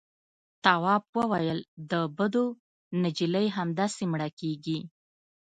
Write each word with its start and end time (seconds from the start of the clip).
تواب 0.63 1.03
وويل: 1.19 1.59
د 1.91 1.93
بدو 2.17 2.45
نجلۍ 3.01 3.47
همداسې 3.57 4.03
مړه 4.11 4.29
کېږي. 4.39 4.79